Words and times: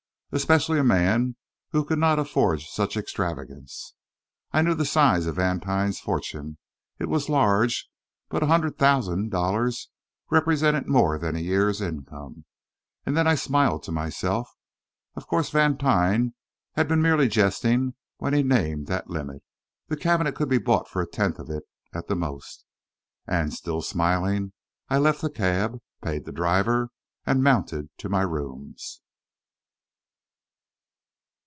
Especially 0.33 0.79
a 0.79 0.83
man 0.85 1.35
who 1.71 1.83
could 1.83 1.99
not 1.99 2.17
afford 2.17 2.61
such 2.61 2.95
extravagance? 2.95 3.95
I 4.53 4.61
knew 4.61 4.73
the 4.73 4.85
size 4.85 5.25
of 5.25 5.35
Vantine's 5.35 5.99
fortune; 5.99 6.57
it 6.97 7.09
was 7.09 7.27
large, 7.27 7.89
but 8.29 8.41
a 8.41 8.45
hundred 8.45 8.77
thousand 8.77 9.29
dollars 9.29 9.89
represented 10.29 10.87
more 10.87 11.19
than 11.19 11.35
a 11.35 11.39
year's 11.39 11.81
income. 11.81 12.45
And 13.05 13.17
then 13.17 13.27
I 13.27 13.35
smiled 13.35 13.83
to 13.83 13.91
myself. 13.91 14.49
Of 15.15 15.27
course 15.27 15.49
Vantine 15.49 16.33
had 16.75 16.87
been 16.87 17.01
merely 17.01 17.27
jesting 17.27 17.95
when 18.19 18.33
he 18.33 18.41
named 18.41 18.87
that 18.87 19.09
limit. 19.09 19.43
The 19.89 19.97
cabinet 19.97 20.31
could 20.33 20.47
be 20.47 20.59
bought 20.59 20.87
for 20.87 21.01
a 21.01 21.07
tenth 21.09 21.39
of 21.39 21.49
it, 21.49 21.63
at 21.93 22.07
the 22.07 22.15
most. 22.15 22.63
And, 23.27 23.53
still 23.53 23.81
smiling, 23.81 24.53
I 24.87 24.97
left 24.97 25.19
the 25.19 25.29
cab, 25.29 25.79
paid 26.01 26.23
the 26.23 26.31
driver, 26.31 26.89
and 27.25 27.43
mounted 27.43 27.89
to 27.97 28.07
my 28.07 28.21
rooms. 28.21 29.01